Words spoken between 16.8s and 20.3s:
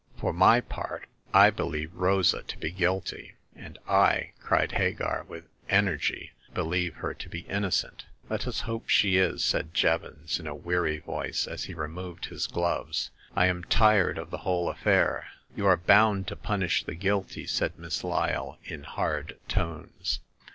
the guilty!" said Miss Lyle, in hard tones.